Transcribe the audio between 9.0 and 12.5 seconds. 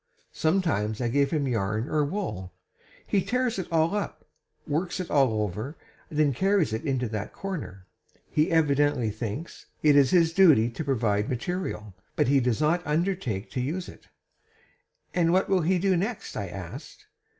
thinks it his duty to provide material, but he